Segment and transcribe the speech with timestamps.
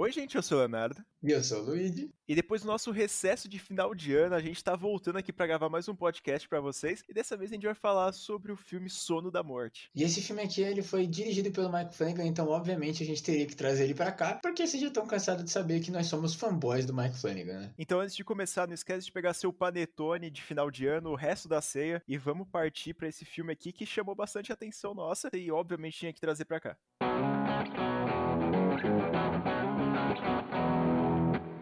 [0.00, 1.04] Oi, gente, eu sou o Leonardo.
[1.20, 2.08] E eu sou o Luigi.
[2.28, 5.48] E depois do nosso recesso de final de ano, a gente tá voltando aqui para
[5.48, 7.02] gravar mais um podcast para vocês.
[7.08, 9.90] E dessa vez a gente vai falar sobre o filme Sono da Morte.
[9.92, 13.44] E esse filme aqui, ele foi dirigido pelo Michael Flanagan, então obviamente a gente teria
[13.44, 16.32] que trazer ele para cá, porque vocês já estão cansados de saber que nós somos
[16.32, 17.74] fanboys do Michael Flanagan, né?
[17.76, 21.16] Então antes de começar, não esquece de pegar seu panetone de final de ano, o
[21.16, 25.28] resto da ceia, e vamos partir para esse filme aqui que chamou bastante atenção nossa
[25.34, 27.37] e obviamente tinha que trazer para cá.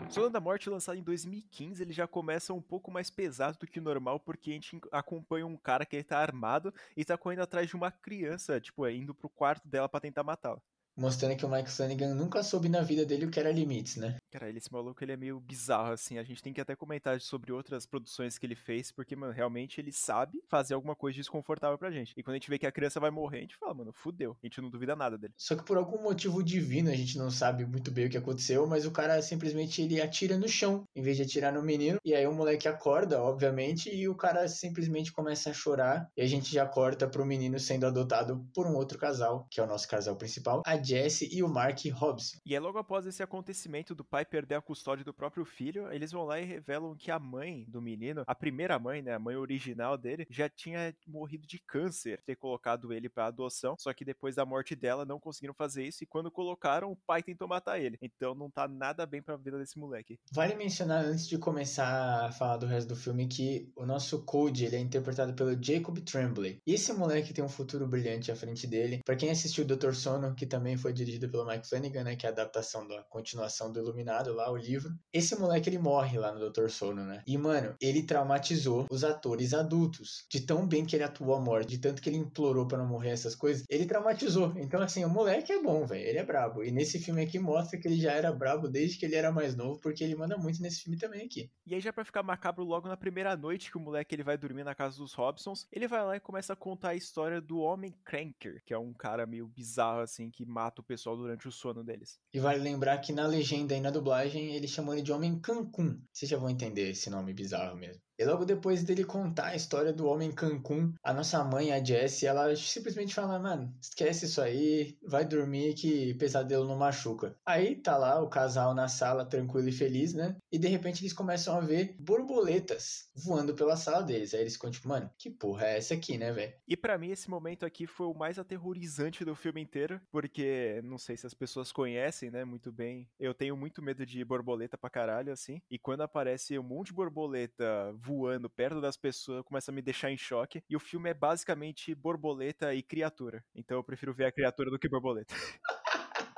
[0.09, 3.79] Sono da Morte, lançado em 2015, ele já começa um pouco mais pesado do que
[3.79, 7.40] o normal, porque a gente acompanha um cara que ele tá armado e tá correndo
[7.40, 10.63] atrás de uma criança, tipo, indo pro quarto dela para tentar matá-la
[10.96, 14.17] mostrando que o Mike Flanagan nunca soube na vida dele o que era limites, né?
[14.31, 16.19] Cara, esse maluco ele é meio bizarro, assim.
[16.19, 19.81] A gente tem que até comentar sobre outras produções que ele fez, porque, mano, realmente
[19.81, 22.13] ele sabe fazer alguma coisa desconfortável pra gente.
[22.17, 24.36] E quando a gente vê que a criança vai morrer, a gente fala, mano, fudeu.
[24.43, 25.35] A gente não duvida nada dele.
[25.36, 28.67] Só que por algum motivo divino, a gente não sabe muito bem o que aconteceu,
[28.67, 31.99] mas o cara simplesmente ele atira no chão, em vez de atirar no menino.
[32.05, 36.08] E aí o moleque acorda, obviamente, e o cara simplesmente começa a chorar.
[36.16, 39.62] E a gente já corta pro menino sendo adotado por um outro casal, que é
[39.62, 42.38] o nosso casal principal, a Jesse e o Mark Robson.
[42.46, 46.12] E é logo após esse acontecimento do pai perder a custódia do próprio filho, eles
[46.12, 49.34] vão lá e revelam que a mãe do menino, a primeira mãe, né, a mãe
[49.34, 54.36] original dele, já tinha morrido de câncer, ter colocado ele para adoção, só que depois
[54.36, 57.98] da morte dela não conseguiram fazer isso e quando colocaram, o pai tentou matar ele.
[58.00, 60.18] Então não tá nada bem para a vida desse moleque.
[60.32, 64.64] Vale mencionar antes de começar a falar do resto do filme que o nosso Code,
[64.64, 66.60] ele é interpretado pelo Jacob Tremblay.
[66.66, 69.00] E esse moleque tem um futuro brilhante à frente dele.
[69.04, 69.92] Para quem assistiu Dr.
[69.92, 73.02] Sono, que também foi dirigido dirigido pelo Mike Flanagan, né, que é a adaptação da
[73.05, 74.91] continuação do Iluminado lá, o livro.
[75.12, 76.69] Esse moleque ele morre lá no Dr.
[76.69, 77.22] Sono, né?
[77.27, 81.69] E mano, ele traumatizou os atores adultos, de tão bem que ele atuou a morte,
[81.69, 84.52] de tanto que ele implorou para não morrer essas coisas, ele traumatizou.
[84.56, 86.62] Então assim, o moleque é bom, velho, ele é brabo.
[86.62, 89.56] E nesse filme aqui mostra que ele já era brabo desde que ele era mais
[89.56, 91.50] novo, porque ele manda muito nesse filme também aqui.
[91.66, 94.36] E aí já para ficar macabro logo na primeira noite que o moleque ele vai
[94.36, 97.58] dormir na casa dos Robsons, ele vai lá e começa a contar a história do
[97.58, 101.53] homem Cranker, que é um cara meio bizarro assim que mata o pessoal durante o
[101.53, 102.19] sono deles.
[102.32, 106.00] E vale lembrar que na legenda e na dublagem eles chamam ele de Homem Cancún.
[106.12, 108.03] Vocês já vão entender esse nome bizarro mesmo.
[108.19, 112.27] E logo depois dele contar a história do homem Cancún, a nossa mãe, a Jessie,
[112.27, 117.37] ela simplesmente fala: Mano, esquece isso aí, vai dormir que pesadelo não machuca.
[117.44, 120.37] Aí tá lá o casal na sala, tranquilo e feliz, né?
[120.50, 124.32] E de repente eles começam a ver borboletas voando pela sala deles.
[124.32, 126.55] Aí eles ficam tipo: Mano, que porra é essa aqui, né, velho?
[126.66, 130.97] E para mim esse momento aqui foi o mais aterrorizante do filme inteiro, porque não
[130.97, 133.09] sei se as pessoas conhecem, né, muito bem.
[133.19, 135.60] Eu tenho muito medo de borboleta pra caralho, assim.
[135.71, 140.12] E quando aparece um monte de borboleta voando perto das pessoas começa a me deixar
[140.12, 140.62] em choque.
[140.71, 143.44] E o filme é basicamente borboleta e criatura.
[143.55, 145.34] Então eu prefiro ver a criatura do que borboleta.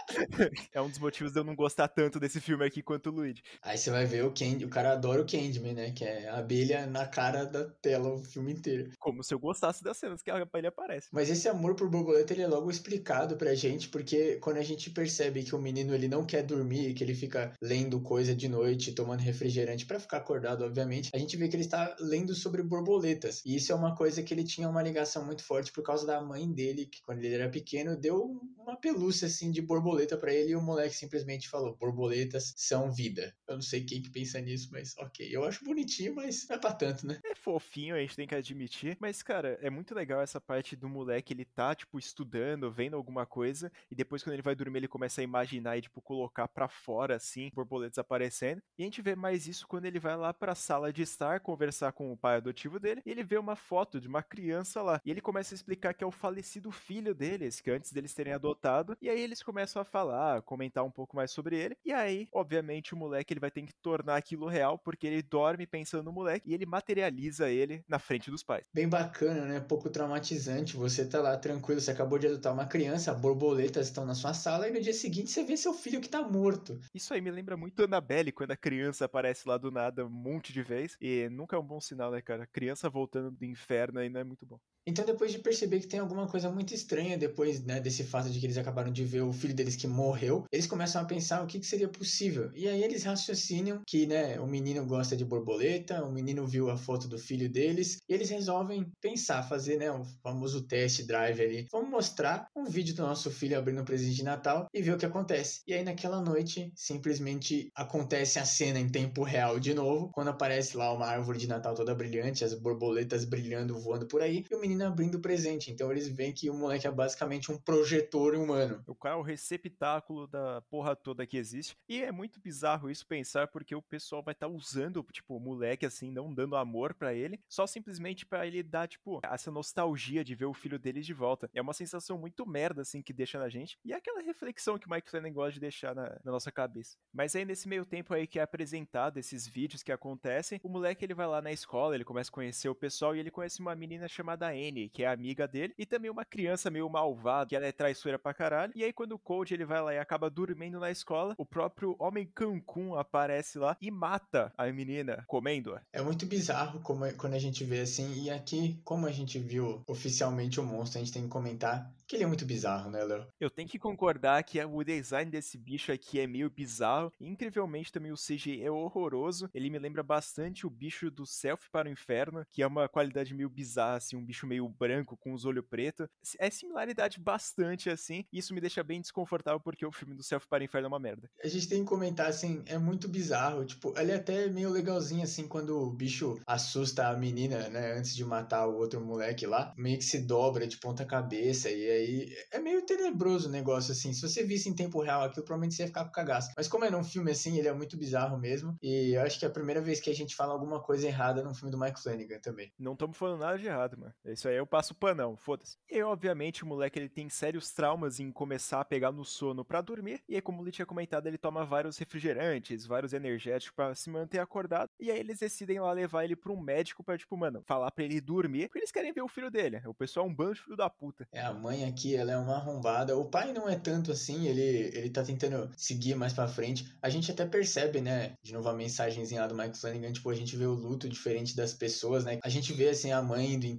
[0.72, 3.42] é um dos motivos de eu não gostar tanto desse filme aqui quanto o Luigi.
[3.62, 5.91] Aí você vai ver o Candy, o cara adora o Candyman, né?
[5.91, 8.91] Que é a abelha na cara da tela o filme inteiro.
[8.98, 11.08] Como se eu gostasse das cenas que a abelha aparece.
[11.12, 14.91] Mas esse amor por borboleta ele é logo explicado pra gente, porque quando a gente
[14.91, 18.92] percebe que o menino ele não quer dormir, que ele fica lendo coisa de noite,
[18.92, 23.42] tomando refrigerante para ficar acordado, obviamente, a gente vê que ele está lendo sobre borboletas.
[23.44, 26.20] E isso é uma coisa que ele tinha uma ligação muito forte por causa da
[26.20, 30.53] mãe dele, que quando ele era pequeno deu uma pelúcia assim de borboleta para ele
[30.53, 33.34] e o moleque simplesmente falou: borboletas são vida.
[33.48, 35.28] Eu não sei quem que pensa nisso, mas ok.
[35.31, 37.19] Eu acho bonitinho, mas não é pra tanto, né?
[37.25, 38.97] É fofinho, a gente tem que admitir.
[39.00, 43.26] Mas, cara, é muito legal essa parte do moleque, ele tá, tipo, estudando, vendo alguma
[43.26, 46.69] coisa, e depois quando ele vai dormir, ele começa a imaginar e, tipo, colocar para
[46.69, 48.62] fora, assim, borboletas aparecendo.
[48.78, 51.92] E a gente vê mais isso quando ele vai lá pra sala de estar, conversar
[51.92, 55.00] com o pai adotivo dele, e ele vê uma foto de uma criança lá.
[55.04, 58.32] E ele começa a explicar que é o falecido filho deles, que antes deles terem
[58.32, 58.97] adotado.
[59.00, 61.76] E aí eles começam a falar, comentar um pouco mais sobre ele.
[61.84, 65.66] E aí, obviamente, o moleque ele vai ter que tornar aquilo real, porque ele dorme
[65.66, 68.66] pensando no moleque e ele materializa ele na frente dos pais.
[68.72, 69.60] Bem bacana, né?
[69.60, 70.76] Pouco traumatizante.
[70.76, 74.69] Você tá lá tranquilo, você acabou de adotar uma criança, borboletas estão na sua sala
[74.69, 76.78] e no dia seguinte você vê seu filho que tá morto.
[76.94, 80.52] Isso aí me lembra muito Annabelle, quando a criança aparece lá do nada um monte
[80.52, 80.96] de vez.
[81.00, 82.46] E nunca é um bom sinal, né, cara?
[82.46, 84.58] criança voltando do inferno aí não é muito bom.
[84.88, 88.40] Então, depois de perceber que tem alguma coisa muito estranha depois né, desse fato de
[88.40, 91.46] que eles acabaram de ver o filho deles que morreu, eles começam a pensar o
[91.46, 92.50] que, que seria possível.
[92.55, 96.76] E aí eles raciocinam que né, o menino gosta de borboleta, o menino viu a
[96.79, 101.67] foto do filho deles, e eles resolvem pensar, fazer né, o famoso test drive ali.
[101.70, 104.99] Vamos mostrar um vídeo do nosso filho abrindo um presente de Natal e ver o
[104.99, 105.61] que acontece.
[105.67, 110.79] E aí naquela noite, simplesmente acontece a cena em tempo real de novo, quando aparece
[110.79, 114.61] lá uma árvore de Natal toda brilhante, as borboletas brilhando, voando por aí, e o
[114.61, 115.70] menino menina abrindo presente.
[115.70, 118.82] Então eles veem que o moleque é basicamente um projetor humano.
[118.86, 121.76] O cara é o receptáculo da porra toda que existe.
[121.88, 125.40] E é muito bizarro isso pensar, porque o pessoal vai estar tá usando, tipo, o
[125.40, 130.25] moleque assim, não dando amor para ele, só simplesmente para ele dar, tipo, essa nostalgia
[130.25, 131.50] de ver o filho dele de volta.
[131.52, 133.78] É uma sensação muito merda, assim, que deixa na gente.
[133.84, 136.96] E é aquela reflexão que o Mike Flanagan gosta de deixar na, na nossa cabeça.
[137.12, 141.04] Mas aí, nesse meio tempo aí que é apresentado esses vídeos que acontecem, o moleque
[141.04, 143.75] ele vai lá na escola, ele começa a conhecer o pessoal e ele conhece uma
[143.75, 144.54] menina chamada
[144.93, 148.35] Que é amiga dele, e também uma criança meio malvada, que ela é traiçoeira pra
[148.35, 148.73] caralho.
[148.75, 151.97] E aí, quando o Cold ele vai lá e acaba dormindo na escola, o próprio
[151.99, 155.82] Homem Cancún aparece lá e mata a menina, comendo-a.
[155.93, 159.38] É muito bizarro como, é, quando a gente vê assim, e aqui, como a gente
[159.38, 163.05] viu oficialmente o monstro, a gente tem que comentar que ele é muito bizarro, né,
[163.05, 163.26] Léo?
[163.38, 167.12] Eu tenho que concordar que o design desse bicho aqui é meio bizarro.
[167.21, 169.50] Incrivelmente também o CG é horroroso.
[169.53, 173.35] Ele me lembra bastante o bicho do Self para o Inferno, que é uma qualidade
[173.35, 176.08] meio bizarra, assim, um bicho meio branco com os olhos pretos.
[176.38, 178.25] É similaridade bastante, assim.
[178.32, 180.88] E isso me deixa bem desconfortável porque o filme do Self para o Inferno é
[180.88, 181.31] uma merda.
[181.44, 183.64] A gente tem que comentar, assim, é muito bizarro.
[183.66, 188.16] Tipo, ele é até meio legalzinho, assim, quando o bicho assusta a menina, né, antes
[188.16, 189.75] de matar o outro moleque lá.
[189.76, 194.12] Meio que se dobra de ponta cabeça e aí é meio tenebroso o negócio, assim.
[194.12, 196.52] Se você visse em tempo real aquilo, provavelmente você ia ficar com cagaço.
[196.56, 198.76] Mas como é num filme assim, ele é muito bizarro mesmo.
[198.82, 201.43] E eu acho que é a primeira vez que a gente fala alguma coisa errada
[201.43, 202.72] num filme do Mike Flanagan também.
[202.78, 204.14] Não estamos falando nada de errado, mano.
[204.38, 205.76] Isso aí eu passo panão, foda-se.
[205.90, 209.81] E obviamente o moleque ele tem sérios traumas em começar a pegar no sono para
[209.81, 210.23] dormir.
[210.29, 214.38] E aí, como ele tinha comentado, ele toma vários refrigerantes, vários energéticos para se manter
[214.38, 214.90] acordado.
[215.00, 218.05] E aí eles decidem lá levar ele pra um médico pra, tipo, mano, falar pra
[218.05, 219.82] ele dormir, porque eles querem ver o filho dele.
[219.87, 221.26] O pessoal é um bando de filho da puta.
[221.32, 223.19] É, a mãe aqui, ela é uma arrombada.
[223.19, 224.62] O pai não é tanto assim, ele,
[224.96, 226.96] ele tá tentando seguir mais pra frente.
[227.02, 228.35] A gente até percebe, né?
[228.40, 231.56] De novo a mensagenzinha lá do Mike Flanagan, tipo, a gente vê o luto diferente
[231.56, 232.38] das pessoas, né?
[232.44, 233.76] A gente vê, assim, a mãe indo em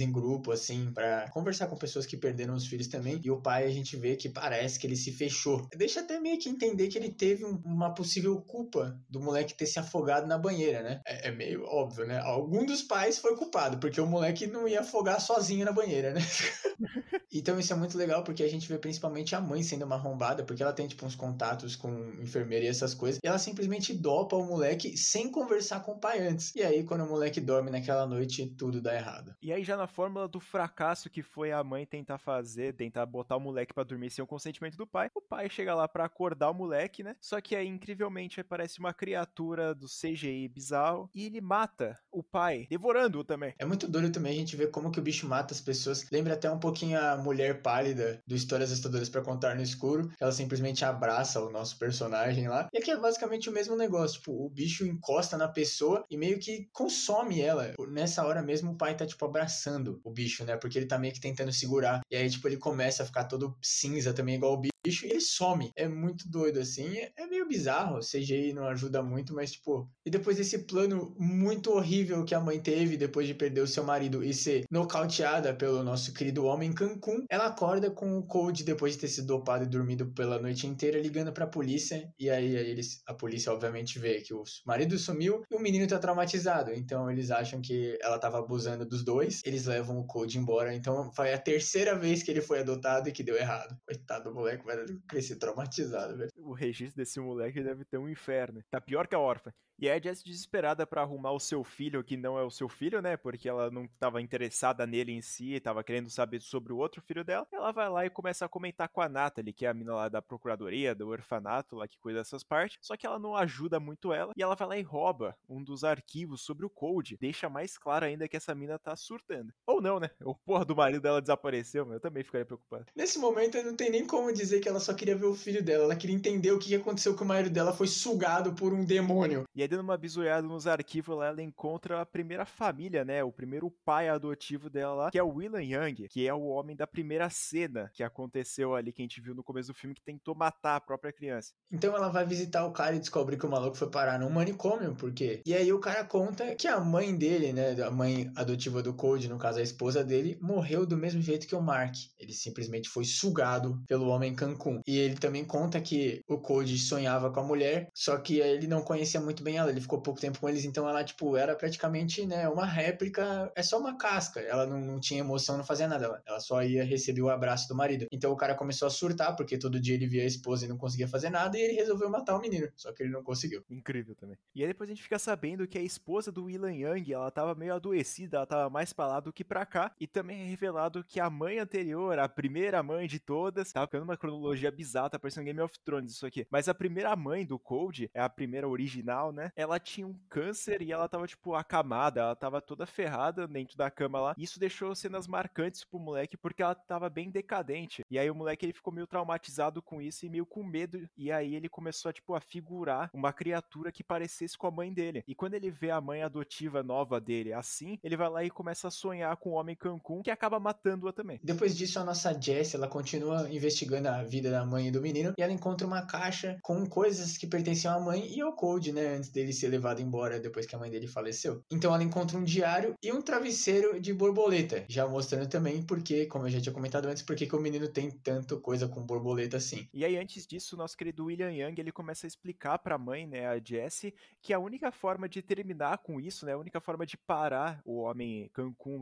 [0.00, 3.20] em grupo, assim, para conversar com pessoas que perderam os filhos também.
[3.22, 5.66] E o pai, a gente vê que parece que ele se fechou.
[5.76, 9.66] Deixa até meio que entender que ele teve um, uma possível culpa do moleque ter
[9.66, 11.00] se afogado na banheira, né?
[11.06, 12.18] É, é meio óbvio, né?
[12.20, 16.20] Algum dos pais foi culpado, porque o moleque não ia afogar sozinho na banheira, né?
[17.32, 20.44] então isso é muito legal porque a gente vê principalmente a mãe sendo uma arrombada,
[20.44, 21.90] porque ela tem, tipo, uns contatos com
[22.20, 26.26] enfermeira e essas coisas, e ela simplesmente dopa o moleque sem conversar com o pai
[26.26, 26.54] antes.
[26.54, 29.34] E aí, quando o moleque dorme naquela noite, tudo dá errado.
[29.42, 33.36] E aí, já na fórmula do fracasso que foi a mãe tentar fazer, tentar botar
[33.36, 36.50] o moleque para dormir sem o consentimento do pai, o pai chega lá para acordar
[36.50, 37.16] o moleque, né?
[37.20, 42.66] Só que aí, incrivelmente, aparece uma criatura do CGI bizarro e ele mata o pai,
[42.70, 43.54] devorando-o também.
[43.58, 46.08] É muito doido também a gente ver como que o bicho mata as pessoas.
[46.12, 50.12] Lembra até um pouquinho a mulher pálida do Histórias Assustadoras para Contar no Escuro.
[50.20, 52.68] Ela simplesmente abraça o nosso personagem lá.
[52.72, 54.18] E aqui é basicamente o mesmo negócio.
[54.18, 57.74] Tipo, o bicho encosta na pessoa e meio que consome ela.
[57.88, 59.71] Nessa hora mesmo, o pai tá, tipo, abraçando
[60.04, 60.56] o bicho, né?
[60.56, 62.00] Porque ele tá meio que tentando segurar.
[62.10, 64.72] E aí, tipo, ele começa a ficar todo cinza também, igual o bicho
[65.04, 65.70] ele some.
[65.76, 66.96] É muito doido, assim.
[67.16, 67.98] É meio bizarro.
[67.98, 69.88] O CGI não ajuda muito, mas, tipo.
[70.04, 73.84] E depois desse plano muito horrível que a mãe teve depois de perder o seu
[73.84, 78.94] marido e ser nocauteada pelo nosso querido homem Cancún, ela acorda com o Cold depois
[78.94, 82.12] de ter sido dopado e dormido pela noite inteira, ligando pra polícia.
[82.18, 85.86] E aí, aí eles, a polícia, obviamente, vê que o marido sumiu e o menino
[85.86, 86.72] tá traumatizado.
[86.72, 89.40] Então eles acham que ela tava abusando dos dois.
[89.44, 90.74] Eles levam o Cold embora.
[90.74, 93.76] Então foi a terceira vez que ele foi adotado e que deu errado.
[93.86, 94.76] Coitado do moleque, vai
[95.08, 96.30] crescer traumatizado, velho.
[96.36, 98.62] O registro desse moleque deve ter um inferno.
[98.70, 99.52] Tá pior que a órfã.
[99.82, 103.02] E a Jess desesperada para arrumar o seu filho, que não é o seu filho,
[103.02, 103.16] né?
[103.16, 107.24] Porque ela não estava interessada nele em si, estava querendo saber sobre o outro filho
[107.24, 107.48] dela.
[107.50, 110.08] Ela vai lá e começa a comentar com a Natalie, que é a mina lá
[110.08, 112.78] da procuradoria, do orfanato, lá que cuida dessas partes.
[112.80, 115.82] Só que ela não ajuda muito ela e ela vai lá e rouba um dos
[115.82, 117.16] arquivos sobre o Code.
[117.20, 119.51] Deixa mais claro ainda que essa mina tá surtando.
[119.66, 120.10] Ou não, né?
[120.24, 122.86] O porra do marido dela desapareceu, mas eu também ficaria preocupado.
[122.94, 125.84] Nesse momento não tem nem como dizer que ela só queria ver o filho dela.
[125.84, 129.44] Ela queria entender o que aconteceu que o marido dela foi sugado por um demônio.
[129.54, 133.22] E aí, dando uma bisoiada nos arquivos lá, ela encontra a primeira família, né?
[133.22, 136.76] O primeiro pai adotivo dela lá, que é o William Young, que é o homem
[136.76, 140.02] da primeira cena que aconteceu ali, que a gente viu no começo do filme, que
[140.02, 141.52] tentou matar a própria criança.
[141.70, 144.94] Então ela vai visitar o cara e descobre que o maluco foi parar num manicômio,
[144.94, 145.40] por quê?
[145.46, 147.80] E aí o cara conta que a mãe dele, né?
[147.82, 151.54] A mãe adotiva do Code, no caso a esposa dele, morreu do mesmo jeito que
[151.54, 151.96] o Mark.
[152.16, 154.80] Ele simplesmente foi sugado pelo homem Cancún.
[154.86, 158.82] E ele também conta que o Code sonhava com a mulher, só que ele não
[158.82, 162.24] conhecia muito bem ela, ele ficou pouco tempo com eles, então ela, tipo, era praticamente,
[162.24, 166.22] né, uma réplica, é só uma casca, ela não, não tinha emoção, não fazia nada,
[166.24, 168.06] ela, só ia receber o abraço do marido.
[168.12, 170.78] Então o cara começou a surtar, porque todo dia ele via a esposa e não
[170.78, 172.68] conseguia fazer nada, e ele resolveu matar o menino.
[172.76, 173.64] Só que ele não conseguiu.
[173.68, 174.36] Incrível também.
[174.54, 177.54] E aí depois a gente fica sabendo que a esposa do William Young, ela tava
[177.54, 179.92] meio adoecida, ela tava mais pra lá do que pra cá.
[179.98, 184.04] E também é revelado que a mãe anterior, a primeira mãe de todas, tá ficando
[184.04, 186.46] uma cronologia bizarra, tá parecendo Game of Thrones isso aqui.
[186.50, 189.52] Mas a primeira mãe do Cold, é a primeira original, né?
[189.56, 193.90] Ela tinha um câncer e ela tava, tipo, acamada, ela tava toda ferrada dentro da
[193.90, 194.34] cama lá.
[194.36, 198.04] Isso deixou cenas marcantes pro moleque, porque ela tava bem decadente.
[198.10, 201.08] E aí o moleque, ele ficou meio traumatizado com isso e meio com medo.
[201.16, 204.92] E aí ele começou, a, tipo, a figurar uma criatura que parecesse com a mãe
[204.92, 205.24] dele.
[205.26, 208.88] E quando ele vê a mãe adotiva nova dele assim, ele vai lá e começa
[208.88, 211.40] a sonhar com o homem Cancún, que acaba matando-a também.
[211.42, 215.32] Depois disso, a nossa Jess, ela continua investigando a vida da mãe e do menino,
[215.38, 219.16] e ela encontra uma caixa com coisas que pertenciam à mãe e ao Cold, né,
[219.16, 221.62] antes dele ser levado embora depois que a mãe dele faleceu.
[221.70, 226.46] Então ela encontra um diário e um travesseiro de borboleta, já mostrando também porque, como
[226.46, 229.88] eu já tinha comentado antes, porque que o menino tem tanto coisa com borboleta assim.
[229.92, 233.26] E aí antes disso, nosso querido William Young, ele começa a explicar para a mãe,
[233.26, 237.04] né, a Jessie, que a única forma de terminar com isso, né, a única forma
[237.06, 238.50] de parar o homem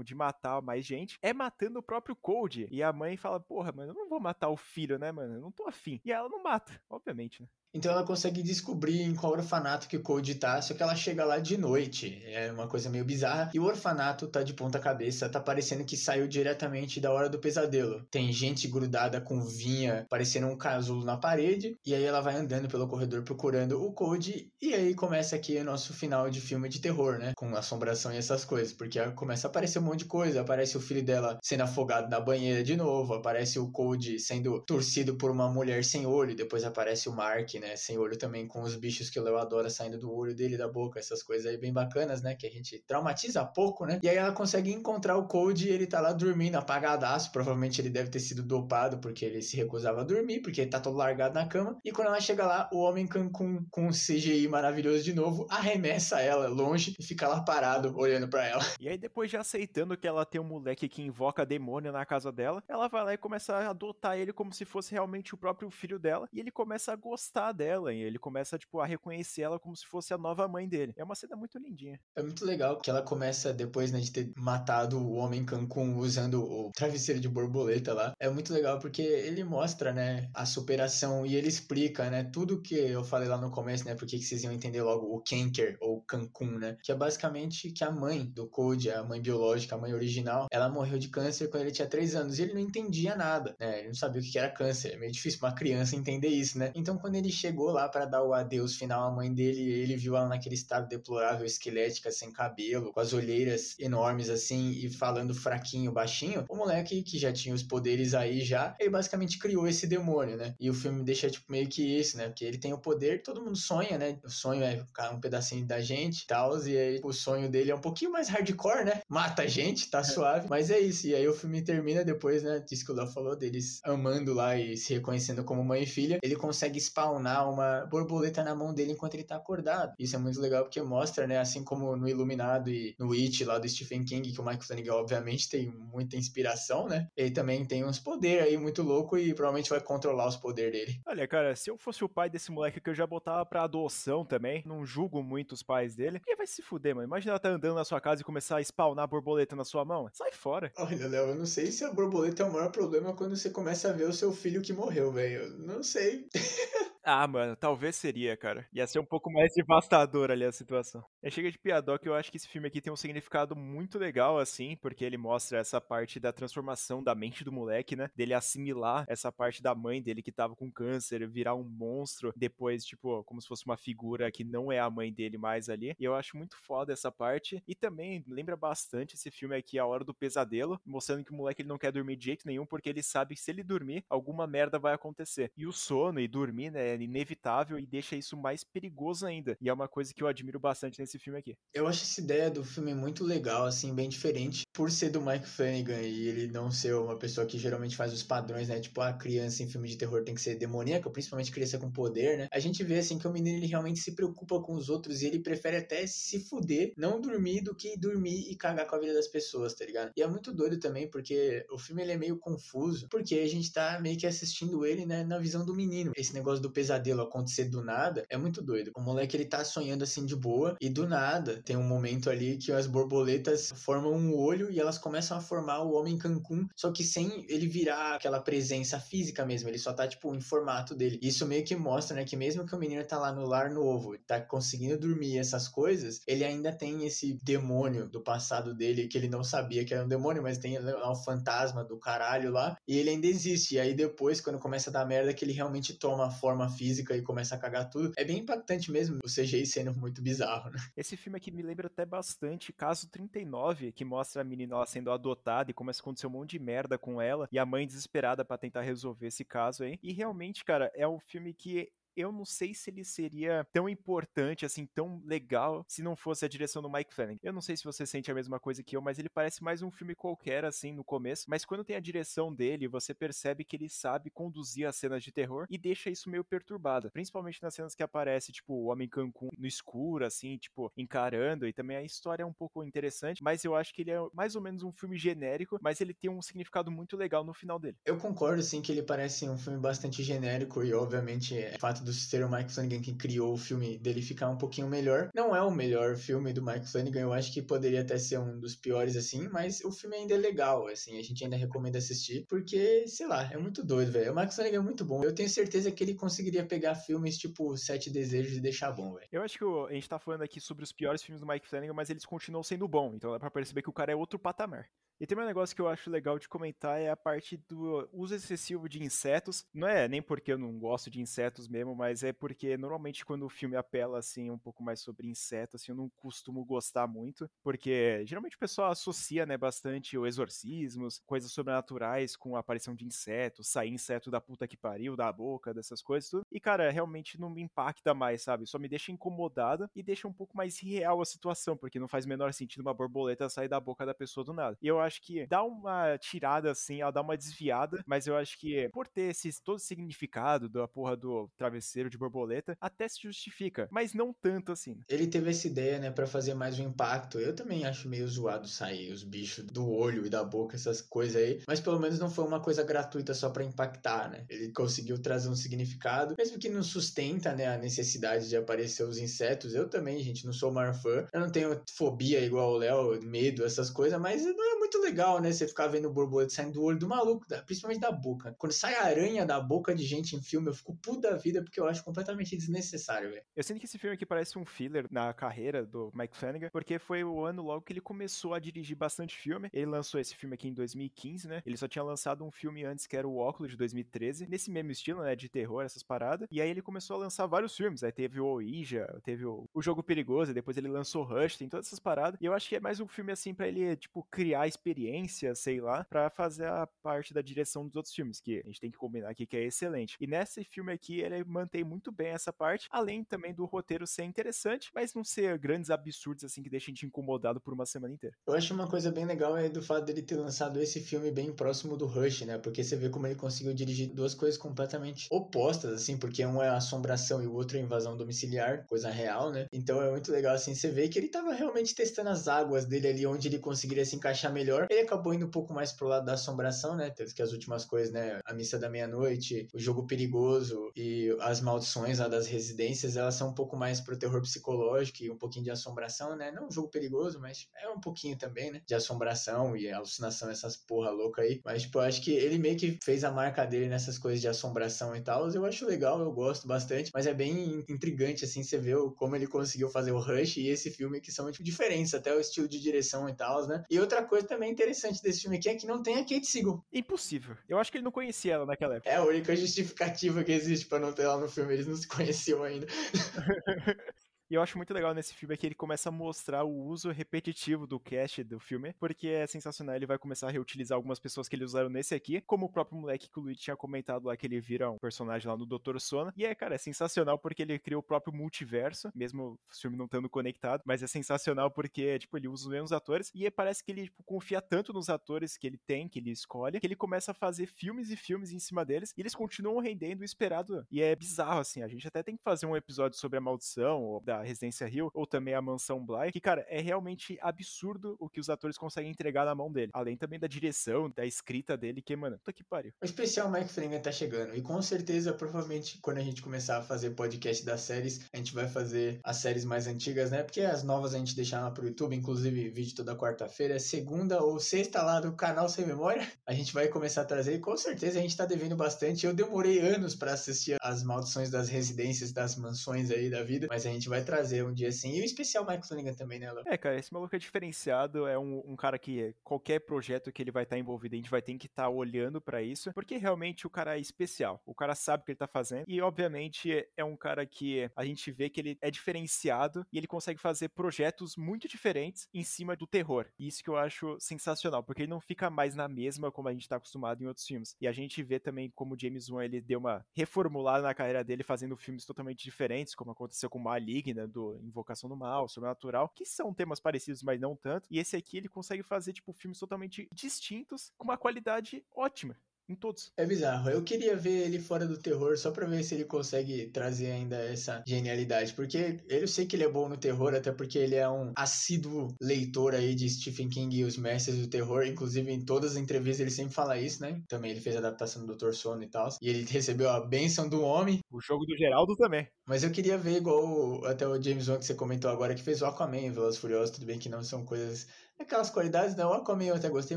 [0.03, 2.69] De matar mais gente é matando o próprio Cold.
[2.71, 5.35] E a mãe fala: "Porra, mano, eu não vou matar o filho, né, mano?
[5.35, 6.01] Eu não tô afim".
[6.05, 7.49] E ela não mata, obviamente, né?
[7.73, 11.25] Então ela consegue descobrir em qual orfanato que o Code tá, só que ela chega
[11.25, 12.21] lá de noite.
[12.25, 13.51] É uma coisa meio bizarra.
[13.55, 17.39] E o orfanato tá de ponta cabeça, tá parecendo que saiu diretamente da hora do
[17.39, 18.05] pesadelo.
[18.11, 21.77] Tem gente grudada com vinha, parecendo um casulo na parede.
[21.87, 24.51] E aí ela vai andando pelo corredor procurando o Code.
[24.61, 27.33] E aí começa aqui o nosso final de filme de terror, né?
[27.37, 28.73] Com assombração e essas coisas.
[28.73, 30.41] Porque começa a aparecer um monte de coisa.
[30.41, 33.15] Aparece o filho dela sendo afogado na banheira de novo.
[33.15, 36.35] Aparece o Code sendo torcido por uma mulher sem olho.
[36.35, 37.75] Depois aparece o Mark né?
[37.77, 40.69] Sem olho também, com os bichos que o Léo adora saindo do olho dele, da
[40.69, 42.35] boca, essas coisas aí bem bacanas, né?
[42.35, 43.99] Que a gente traumatiza pouco, né?
[44.03, 47.33] E aí ela consegue encontrar o Code e ele tá lá dormindo, apagadaço.
[47.33, 50.79] Provavelmente ele deve ter sido dopado, porque ele se recusava a dormir, porque ele tá
[50.79, 51.77] todo largado na cama.
[51.85, 56.21] E quando ela chega lá, o homem Cancún com um CGI maravilhoso de novo, arremessa
[56.21, 58.65] ela longe e fica lá parado, olhando para ela.
[58.81, 59.37] E aí, depois de
[59.81, 63.15] aceitando que ela tem um moleque que invoca demônio na casa dela, ela vai lá
[63.15, 66.29] e começa a adotar ele como se fosse realmente o próprio filho dela.
[66.33, 69.87] E ele começa a gostar dela, e ele começa, tipo, a reconhecer ela como se
[69.87, 70.93] fosse a nova mãe dele.
[70.97, 71.99] É uma cena muito lindinha.
[72.17, 76.43] É muito legal que ela começa, depois, né, de ter matado o homem Cancún usando
[76.43, 78.13] o travesseiro de borboleta lá.
[78.21, 82.75] É muito legal porque ele mostra, né, a superação e ele explica, né, tudo que
[82.75, 86.03] eu falei lá no começo, né, porque que vocês iam entender logo o Kenker ou
[86.03, 90.47] Cancún, né, que é basicamente que a mãe do Code, a mãe biológica, mãe original,
[90.51, 93.81] ela morreu de câncer quando ele tinha 3 anos e ele não entendia nada, né,
[93.81, 94.95] ele não sabia o que era câncer.
[94.95, 96.71] É meio difícil uma criança entender isso, né.
[96.75, 100.17] Então, quando ele chegou lá para dar o adeus final à mãe dele, ele viu
[100.17, 105.93] ela naquele estado deplorável, esquelética, sem cabelo, com as olheiras enormes assim e falando fraquinho,
[105.93, 106.45] baixinho.
[106.49, 110.55] O moleque que já tinha os poderes aí já, ele basicamente criou esse demônio, né?
[110.59, 112.29] E o filme deixa tipo meio que isso, né?
[112.29, 114.19] Porque ele tem o poder, todo mundo sonha, né?
[114.25, 117.81] O sonho é um pedacinho da gente tal, e aí o sonho dele é um
[117.81, 119.01] pouquinho mais hardcore, né?
[119.09, 119.60] Mata a gente,
[119.91, 121.07] tá suave, mas é isso.
[121.07, 122.63] E aí o filme termina depois, né?
[122.67, 126.19] Diz que o Léo falou deles amando lá e se reconhecendo como mãe e filha.
[126.23, 129.95] Ele consegue spawnar uma borboleta na mão dele enquanto ele tá acordado.
[129.99, 133.59] Isso é muito legal porque mostra, né, assim como no Iluminado e no It lá
[133.59, 137.07] do Stephen King, que o Michael Flanagan obviamente tem muita inspiração, né?
[137.17, 141.01] Ele também tem uns poderes aí muito louco e provavelmente vai controlar os poderes dele.
[141.07, 144.25] Olha, cara, se eu fosse o pai desse moleque que eu já botava pra adoção
[144.25, 147.07] também, não julgo muito os pais dele, e vai se fuder, mano.
[147.07, 150.09] Imagina ela tá andando na sua casa e começar a spawnar borboleta na sua mão.
[150.13, 150.73] Sai fora.
[150.77, 153.89] Olha, Léo, eu não sei se a borboleta é o maior problema quando você começa
[153.91, 155.51] a ver o seu filho que morreu, velho.
[155.59, 156.29] Não sei.
[157.03, 158.67] Ah, mano, talvez seria, cara.
[158.73, 161.03] Ia ser um pouco mais devastador ali a situação.
[161.23, 164.39] É chega de piadoca, eu acho que esse filme aqui tem um significado muito legal,
[164.39, 168.11] assim, porque ele mostra essa parte da transformação da mente do moleque, né?
[168.15, 172.85] Dele assimilar essa parte da mãe dele que tava com câncer, virar um monstro, depois,
[172.85, 175.95] tipo, como se fosse uma figura que não é a mãe dele mais ali.
[175.99, 177.63] E eu acho muito foda essa parte.
[177.67, 181.63] E também lembra bastante esse filme aqui, A Hora do Pesadelo, mostrando que o moleque
[181.63, 184.47] ele não quer dormir de jeito nenhum, porque ele sabe que se ele dormir, alguma
[184.47, 185.51] merda vai acontecer.
[185.57, 186.90] E o sono e dormir, né?
[186.91, 189.57] É inevitável e deixa isso mais perigoso ainda.
[189.61, 191.57] E é uma coisa que eu admiro bastante nesse filme aqui.
[191.73, 195.47] Eu acho essa ideia do filme muito legal, assim, bem diferente, por ser do Mike
[195.47, 198.81] Flanagan e ele não ser uma pessoa que geralmente faz os padrões, né?
[198.81, 202.39] Tipo, a criança em filme de terror tem que ser demoníaca, principalmente criança com poder,
[202.39, 202.49] né?
[202.53, 205.27] A gente vê, assim, que o menino ele realmente se preocupa com os outros e
[205.27, 209.15] ele prefere até se fuder, não dormir, do que dormir e cagar com a vida
[209.15, 210.13] das pessoas, tá ligado?
[210.17, 213.73] E é muito doido também, porque o filme ele é meio confuso, porque a gente
[213.73, 216.13] tá meio que assistindo ele, né, na visão do menino.
[216.17, 218.91] Esse negócio do pesadelo acontecer do nada, é muito doido.
[218.97, 222.57] O moleque ele tá sonhando assim de boa e do nada tem um momento ali
[222.57, 226.91] que as borboletas formam um olho e elas começam a formar o homem Cancún, só
[226.91, 231.19] que sem ele virar aquela presença física mesmo, ele só tá tipo em formato dele.
[231.23, 234.17] Isso meio que mostra, né, que mesmo que o menino tá lá no lar novo,
[234.27, 239.29] tá conseguindo dormir essas coisas, ele ainda tem esse demônio do passado dele que ele
[239.29, 242.97] não sabia que era um demônio, mas tem lá o fantasma do caralho lá e
[242.97, 243.75] ele ainda existe.
[243.75, 247.17] E aí depois, quando começa a dar merda, que ele realmente toma a forma física
[247.17, 248.13] e começa a cagar tudo.
[248.17, 250.79] É bem impactante mesmo o CGI sendo muito bizarro, né?
[250.97, 255.11] Esse filme aqui me lembra até bastante Caso 39, que mostra a menina lá sendo
[255.11, 258.45] adotada e começa a acontecer um monte de merda com ela e a mãe desesperada
[258.45, 259.99] para tentar resolver esse caso aí.
[260.03, 264.65] E realmente, cara, é um filme que eu não sei se ele seria tão importante,
[264.65, 267.39] assim, tão legal, se não fosse a direção do Mike Flanagan.
[267.43, 269.83] Eu não sei se você sente a mesma coisa que eu, mas ele parece mais
[269.83, 271.47] um filme qualquer, assim, no começo.
[271.49, 275.33] Mas quando tem a direção dele, você percebe que ele sabe conduzir as cenas de
[275.33, 277.11] terror e deixa isso meio perturbado.
[277.11, 281.67] Principalmente nas cenas que aparece, tipo, o Homem Cancún no escuro, assim, tipo, encarando.
[281.67, 284.55] E também a história é um pouco interessante, mas eu acho que ele é mais
[284.55, 287.97] ou menos um filme genérico, mas ele tem um significado muito legal no final dele.
[288.05, 292.13] Eu concordo, sim, que ele parece um filme bastante genérico e, obviamente, é fato do
[292.13, 295.31] ser o Mike Flanagan que criou o filme dele ficar um pouquinho melhor.
[295.35, 298.59] Não é o melhor filme do Mike Flanagan, eu acho que poderia até ser um
[298.59, 302.45] dos piores, assim, mas o filme ainda é legal, assim, a gente ainda recomenda assistir,
[302.49, 304.33] porque, sei lá, é muito doido, velho.
[304.33, 305.23] O Mike Flanagan é muito bom.
[305.25, 309.29] Eu tenho certeza que ele conseguiria pegar filmes tipo Sete Desejos e deixar bom, velho.
[309.31, 311.95] Eu acho que a gente tá falando aqui sobre os piores filmes do Mike Flanagan,
[311.95, 314.89] mas eles continuam sendo bons, então dá pra perceber que o cara é outro patamar.
[315.21, 318.35] E tem um negócio que eu acho legal de comentar é a parte do uso
[318.35, 319.67] excessivo de insetos.
[319.75, 323.45] Não é nem porque eu não gosto de insetos mesmo, mas é porque normalmente quando
[323.45, 327.49] o filme apela assim um pouco mais sobre insetos, assim, eu não costumo gostar muito,
[327.63, 333.05] porque geralmente o pessoal associa, né, bastante o exorcismos, coisas sobrenaturais com a aparição de
[333.05, 336.47] insetos, sair inseto da puta que pariu, da boca, dessas coisas tudo.
[336.51, 338.67] E cara, realmente não me impacta mais, sabe?
[338.67, 342.27] Só me deixa incomodada e deixa um pouco mais real a situação, porque não faz
[342.27, 344.77] menor sentido uma borboleta sair da boca da pessoa do nada.
[344.81, 348.59] E eu acho que dá uma tirada assim, ela dá uma desviada, mas eu acho
[348.59, 351.80] que por ter esse todo significado da porra do travesseiro
[352.11, 355.01] de borboleta, até se justifica, mas não tanto assim.
[355.09, 357.39] Ele teve essa ideia, né, para fazer mais um impacto.
[357.39, 361.37] Eu também acho meio zoado sair os bichos do olho e da boca, essas coisas
[361.37, 364.45] aí, mas pelo menos não foi uma coisa gratuita só para impactar, né?
[364.49, 369.19] Ele conseguiu trazer um significado, mesmo que não sustenta, né, a necessidade de aparecer os
[369.19, 369.75] insetos.
[369.75, 371.27] Eu também, gente, não sou o maior fã.
[371.33, 375.41] Eu não tenho fobia igual o Léo, medo, essas coisas, mas não é muito legal,
[375.41, 375.53] né?
[375.53, 378.55] Você ficar vendo borboleta saindo do olho do maluco, principalmente da boca.
[378.59, 381.81] Quando sai aranha da boca de gente em filme, eu fico puto da vida porque
[381.81, 383.43] eu acho completamente desnecessário, velho.
[383.55, 386.99] Eu sinto que esse filme aqui parece um filler na carreira do Mike Flanagan, porque
[386.99, 389.71] foi o ano logo que ele começou a dirigir bastante filme.
[389.73, 391.63] Ele lançou esse filme aqui em 2015, né?
[391.65, 394.91] Ele só tinha lançado um filme antes que era o Óculos de 2013, nesse mesmo
[394.91, 395.37] estilo, né?
[395.37, 396.49] De terror, essas paradas.
[396.51, 398.03] E aí ele começou a lançar vários filmes.
[398.03, 401.87] Aí teve o Ouija, teve o, o Jogo Perigoso, depois ele lançou Rush, tem todas
[401.87, 402.41] essas paradas.
[402.41, 405.81] E eu acho que é mais um filme assim para ele, tipo, criar experiência, sei
[405.81, 408.99] lá, para fazer a parte da direção dos outros filmes, que a gente tem que
[408.99, 410.17] combinar aqui que é excelente.
[410.21, 414.25] E nesse filme aqui ele mantém muito bem essa parte, além também do roteiro ser
[414.25, 418.15] interessante, mas não ser grandes absurdos assim que deixem a gente incomodado por uma semana
[418.15, 418.35] inteira.
[418.47, 421.53] Eu acho uma coisa bem legal é do fato dele ter lançado esse filme bem
[421.53, 422.59] próximo do Rush, né?
[422.59, 426.69] Porque você vê como ele conseguiu dirigir duas coisas completamente opostas, assim, porque um é
[426.69, 429.67] a assombração e o outro é a invasão domiciliar, coisa real, né?
[429.73, 433.09] Então é muito legal, assim, você vê que ele tava realmente testando as águas dele
[433.09, 434.87] ali, onde ele conseguiria se encaixar melhor.
[434.91, 437.11] Ele acabou indo um pouco mais pro lado da assombração, né?
[437.11, 438.41] Que as últimas coisas, né?
[438.45, 443.49] A Missa da Meia-Noite, o Jogo Perigoso e as Maldições lá das residências, elas são
[443.49, 446.51] um pouco mais pro terror psicológico e um pouquinho de assombração, né?
[446.51, 448.83] Não um jogo perigoso, mas é um pouquinho também, né?
[448.87, 451.61] De assombração e alucinação, essas porra louca aí.
[451.65, 454.49] Mas, tipo, eu acho que ele meio que fez a marca dele nessas coisas de
[454.49, 455.51] assombração e tal.
[455.51, 459.47] Eu acho legal, eu gosto bastante, mas é bem intrigante, assim, você vê como ele
[459.47, 462.81] conseguiu fazer o Rush e esse filme que são, tipo, diferentes, até o estilo de
[462.81, 463.83] direção e tal, né?
[463.91, 466.85] E outra coisa também interessante desse filme aqui é que não tem a Kate Siegel.
[466.93, 467.57] Impossível.
[467.69, 469.11] Eu acho que ele não conhecia ela naquela época.
[469.11, 471.75] É a única justificativa que existe para não ter ela no filme.
[471.75, 472.87] Eles não se conheciam ainda.
[474.51, 477.13] E eu acho muito legal nesse filme é que ele começa a mostrar o uso
[477.13, 479.95] repetitivo do cast do filme, porque é sensacional.
[479.95, 482.99] Ele vai começar a reutilizar algumas pessoas que ele usaram nesse aqui, como o próprio
[482.99, 486.01] moleque que o Luigi tinha comentado lá, que ele vira um personagem lá no Doutor
[486.01, 486.33] Sono.
[486.37, 490.07] E é, cara, é sensacional porque ele cria o próprio multiverso, mesmo o filme não
[490.07, 493.93] estando conectado, mas é sensacional porque, tipo, ele usa os mesmos atores e parece que
[493.93, 497.31] ele tipo, confia tanto nos atores que ele tem, que ele escolhe, que ele começa
[497.31, 500.85] a fazer filmes e filmes em cima deles e eles continuam rendendo o esperado.
[500.91, 501.85] E é bizarro, assim.
[501.85, 504.87] A gente até tem que fazer um episódio sobre a maldição ou da a Residência
[504.87, 508.77] Rio, ou também a Mansão Bly, que, cara, é realmente absurdo o que os atores
[508.77, 509.91] conseguem entregar na mão dele.
[509.95, 512.93] Além também da direção, da escrita dele, que, mano, puta que pariu.
[513.01, 516.83] O especial Mike Flanagan tá chegando, e com certeza, provavelmente, quando a gente começar a
[516.83, 520.43] fazer podcast das séries, a gente vai fazer as séries mais antigas, né?
[520.43, 524.43] Porque as novas a gente deixar lá pro YouTube, inclusive vídeo toda quarta-feira, é segunda
[524.43, 526.27] ou sexta lá do canal Sem Memória.
[526.47, 529.27] A gente vai começar a trazer, e com certeza a gente tá devendo bastante.
[529.27, 533.87] Eu demorei anos para assistir as maldições das residências, das mansões aí da vida, mas
[533.87, 535.17] a gente vai trazer um dia assim.
[535.17, 536.63] E o especial Mike Flanagan também, né, Léo?
[536.67, 540.53] É, cara, esse maluco é diferenciado, é um, um cara que qualquer projeto que ele
[540.53, 543.17] vai estar tá envolvido, a gente vai ter que estar tá olhando para isso, porque
[543.17, 544.63] realmente o cara é especial.
[544.65, 548.05] O cara sabe o que ele tá fazendo e, obviamente, é um cara que a
[548.05, 552.77] gente vê que ele é diferenciado e ele consegue fazer projetos muito diferentes em cima
[552.77, 553.27] do terror.
[553.39, 556.69] Isso que eu acho sensacional, porque ele não fica mais na mesma como a gente
[556.69, 557.75] tá acostumado em outros filmes.
[557.81, 561.43] E a gente vê também como James Wan ele deu uma reformulada na carreira dele
[561.43, 566.53] fazendo filmes totalmente diferentes, como aconteceu com Maligna, do Invocação do Mal, Sobrenatural, que são
[566.55, 567.87] temas parecidos, mas não tanto.
[567.91, 572.37] E esse aqui ele consegue fazer tipo filmes totalmente distintos com uma qualidade ótima
[572.71, 573.13] em todos.
[573.17, 573.69] É bizarro.
[573.69, 577.37] Eu queria ver ele fora do terror só pra ver se ele consegue trazer ainda
[577.37, 578.53] essa genialidade.
[578.55, 582.15] Porque eu sei que ele é bom no terror, até porque ele é um assíduo
[582.21, 584.85] leitor aí de Stephen King e os mestres do terror.
[584.87, 587.21] Inclusive, em todas as entrevistas ele sempre fala isso, né?
[587.29, 588.53] Também ele fez a adaptação do Dr.
[588.53, 589.09] Sono e tal.
[589.21, 591.01] E ele recebeu a bênção do homem.
[591.11, 592.29] O jogo do Geraldo também.
[592.47, 595.61] Mas eu queria ver igual até o James Wan que você comentou agora, que fez
[595.63, 596.71] o Aquaman e Velozes Furiosos.
[596.71, 597.87] Tudo bem que não são coisas
[598.23, 599.05] aquelas qualidades, né?
[599.05, 599.97] O Aquaman eu até gostei,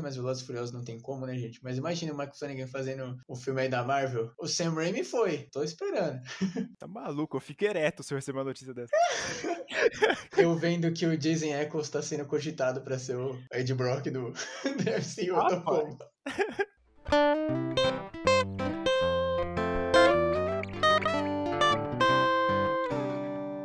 [0.00, 1.60] mas Velozes Furiosos não tem como, né, gente?
[1.62, 4.32] Mas imagina o Michael Flanagan fazendo o filme aí da Marvel.
[4.38, 5.48] O Sam Raimi foi.
[5.52, 6.20] Tô esperando.
[6.78, 8.92] Tá maluco, eu fico ereto se eu receber uma notícia dessa.
[10.36, 14.32] eu vendo que o Jason Eccles tá sendo cogitado pra ser o Ed Brock do,
[14.82, 15.98] DFC, eu tô como.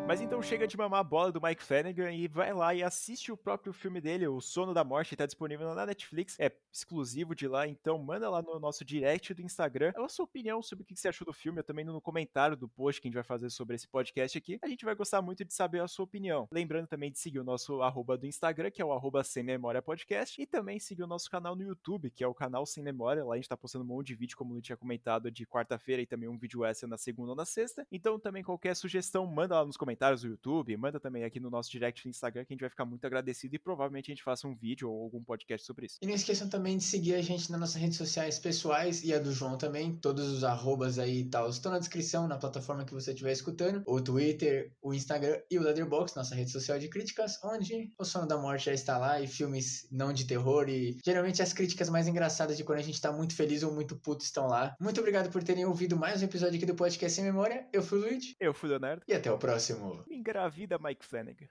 [0.09, 3.31] Mas então chega de mamar a bola do Mike Flanagan e vai lá e assiste
[3.31, 7.47] o próprio filme dele, O Sono da Morte, tá disponível na Netflix, é exclusivo de
[7.47, 9.93] lá, então manda lá no nosso direct do Instagram.
[9.95, 12.99] A sua opinião sobre o que você achou do filme, também no comentário do post
[12.99, 15.53] que a gente vai fazer sobre esse podcast aqui, a gente vai gostar muito de
[15.53, 16.47] saber a sua opinião.
[16.51, 19.79] Lembrando também de seguir o nosso arroba do Instagram, que é o arroba Sem Memória
[19.79, 23.23] Podcast, e também seguir o nosso canal no YouTube, que é o canal Sem Memória,
[23.23, 26.01] lá a gente tá postando um monte de vídeo, como eu tinha comentado, de quarta-feira
[26.01, 29.53] e também um vídeo extra na segunda ou na sexta, então também qualquer sugestão, manda
[29.53, 32.53] lá nos comentários comentários do YouTube, manda também aqui no nosso direct no Instagram que
[32.53, 35.21] a gente vai ficar muito agradecido e provavelmente a gente faça um vídeo ou algum
[35.21, 35.97] podcast sobre isso.
[36.01, 39.19] E não esqueçam também de seguir a gente nas nossas redes sociais pessoais e a
[39.19, 39.97] do João também.
[39.97, 43.83] Todos os arrobas aí e tal estão na descrição, na plataforma que você estiver escutando.
[43.85, 48.25] O Twitter, o Instagram e o Letterboxd, nossa rede social de críticas, onde o Sono
[48.25, 52.07] da Morte já está lá e filmes não de terror e geralmente as críticas mais
[52.07, 54.75] engraçadas de quando a gente tá muito feliz ou muito puto estão lá.
[54.79, 57.67] Muito obrigado por terem ouvido mais um episódio aqui do Podcast Sem Memória.
[57.73, 58.35] Eu fui o Luigi.
[58.39, 59.03] Eu fui o Leonardo.
[59.05, 59.88] E até o próximo.
[60.09, 61.49] Engravida Mike Flanagan.